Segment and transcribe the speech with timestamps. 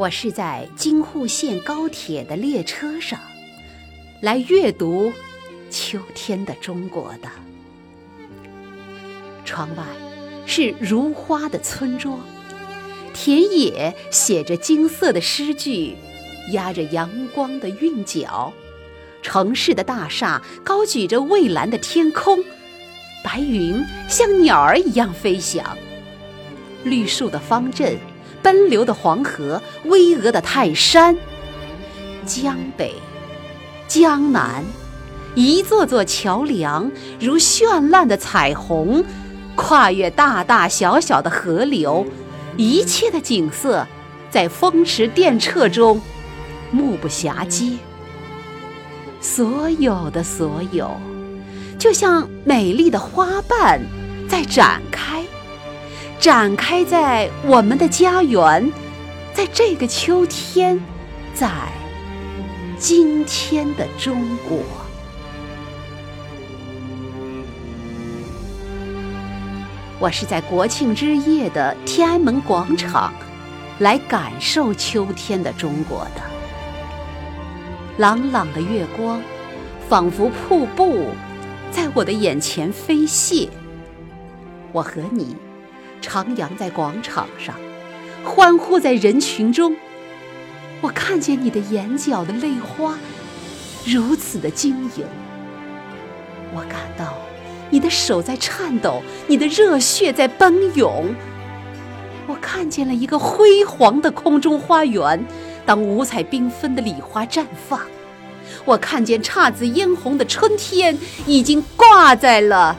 [0.00, 3.20] 我是在京沪线高铁的列车上，
[4.22, 5.12] 来阅读
[5.70, 7.28] 秋天的中国的。
[9.44, 9.84] 窗外
[10.46, 12.18] 是如花的村庄，
[13.12, 15.94] 田野写着金色的诗句，
[16.52, 18.54] 压着阳光的韵脚。
[19.20, 22.42] 城市的大厦高举着蔚蓝的天空，
[23.22, 25.76] 白云像鸟儿一样飞翔。
[26.84, 27.98] 绿树的方阵。
[28.42, 31.16] 奔流的黄河，巍峨的泰山，
[32.24, 32.94] 江北、
[33.86, 34.64] 江南，
[35.34, 36.90] 一座座桥梁
[37.20, 39.04] 如绚烂的彩虹，
[39.56, 42.06] 跨越大大小小的河流，
[42.56, 43.86] 一切的景色
[44.30, 46.00] 在风驰电掣中
[46.70, 47.76] 目不暇接。
[49.20, 50.90] 所有的所有，
[51.78, 53.80] 就像美丽的花瓣
[54.28, 55.19] 在展开。
[56.20, 58.70] 展开在我们的家园，
[59.32, 60.78] 在这个秋天，
[61.32, 61.50] 在
[62.76, 64.58] 今天的中国，
[69.98, 73.14] 我是在国庆之夜的天安门广场
[73.78, 76.20] 来感受秋天的中国的。
[77.96, 79.22] 朗朗的月光，
[79.88, 81.06] 仿佛瀑布，
[81.70, 83.48] 在我的眼前飞泻。
[84.70, 85.34] 我和你。
[86.00, 87.54] 徜徉在广场上，
[88.24, 89.76] 欢呼在人群中。
[90.80, 92.98] 我看见你的眼角的泪花
[93.84, 95.04] 如此的晶莹，
[96.54, 97.14] 我感到
[97.68, 101.14] 你的手在颤抖，你的热血在奔涌。
[102.26, 105.24] 我看见了一个辉煌的空中花园，
[105.66, 107.80] 当五彩缤纷的礼花绽放，
[108.64, 112.76] 我看见姹紫嫣红的春天已经挂在了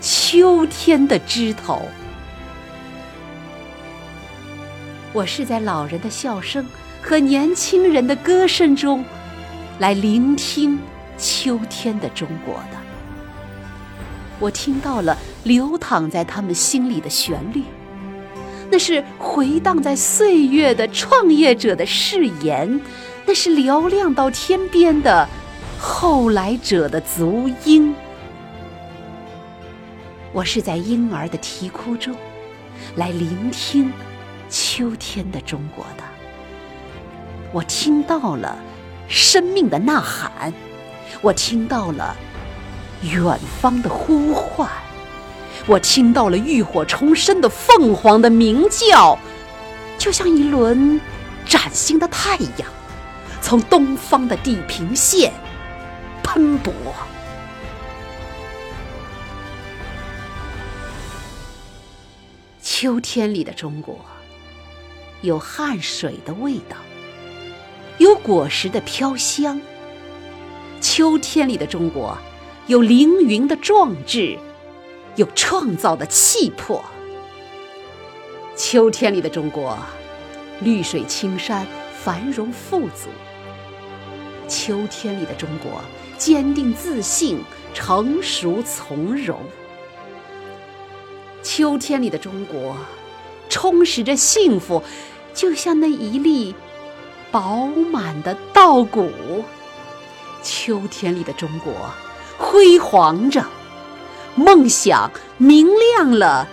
[0.00, 1.82] 秋天的枝头。
[5.14, 6.66] 我是在老人的笑声
[7.00, 9.04] 和年轻人的歌声中，
[9.78, 10.76] 来聆听
[11.16, 12.76] 秋天的中国的。
[14.40, 17.62] 我听到了流淌在他们心里的旋律，
[18.68, 22.80] 那是回荡在岁月的创业者的誓言，
[23.24, 25.28] 那是嘹亮到天边的
[25.78, 27.94] 后来者的足音。
[30.32, 32.12] 我是在婴儿的啼哭中，
[32.96, 33.92] 来聆听。
[34.48, 36.04] 秋天的中国的，
[37.52, 38.56] 我听到了
[39.08, 40.52] 生命的呐喊，
[41.20, 42.16] 我听到了
[43.02, 44.68] 远方的呼唤，
[45.66, 49.18] 我听到了浴火重生的凤凰的鸣叫，
[49.98, 51.00] 就像一轮
[51.46, 52.68] 崭新的太阳，
[53.40, 55.32] 从东方的地平线
[56.22, 56.72] 喷薄。
[62.62, 63.98] 秋天里的中国。
[65.24, 66.76] 有汗水的味道，
[67.96, 69.58] 有果实的飘香。
[70.82, 72.16] 秋天里的中国，
[72.66, 74.38] 有凌云的壮志，
[75.16, 76.84] 有创造的气魄。
[78.54, 79.78] 秋天里的中国，
[80.60, 81.66] 绿水青山，
[82.02, 83.08] 繁荣富足。
[84.46, 85.80] 秋天里的中国，
[86.18, 87.40] 坚定自信，
[87.72, 89.40] 成熟从容。
[91.42, 92.76] 秋天里的中国，
[93.48, 94.82] 充实着幸福。
[95.34, 96.54] 就像那一粒
[97.32, 99.10] 饱满的稻谷，
[100.42, 101.72] 秋天里的中国
[102.38, 103.44] 辉煌着，
[104.36, 106.46] 梦想明亮了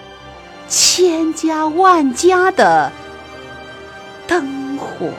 [0.68, 2.92] 千家万家的
[4.28, 5.10] 灯火。